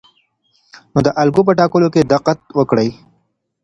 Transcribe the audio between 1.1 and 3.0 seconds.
الګو په ټاکلو کې دقت وکړئ.